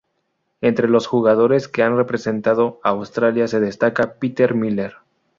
[0.61, 4.95] Entre los jugadores que han representado a Australia se destaca Peter Miller.